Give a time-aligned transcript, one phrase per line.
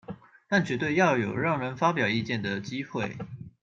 [0.47, 3.15] 但絕對要有讓人發表意見的機會